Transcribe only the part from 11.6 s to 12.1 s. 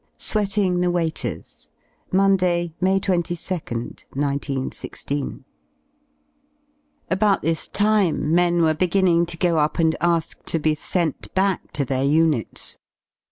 to their